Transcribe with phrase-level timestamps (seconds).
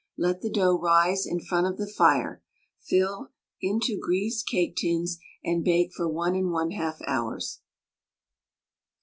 [0.17, 2.41] Let the dough rise in front of the fire.
[2.79, 3.29] Fill
[3.61, 7.59] into greased cake tins and bake for 1 1/2 hours.